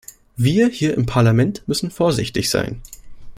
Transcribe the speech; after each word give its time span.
Wir 0.35 0.67
hier 0.69 0.95
im 0.97 1.05
Parlament 1.05 1.61
müssen 1.67 1.91
vorsichtig 1.91 2.49
sein. 2.49 2.81